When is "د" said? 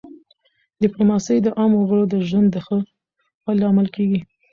1.41-1.47, 2.09-2.15, 2.51-2.57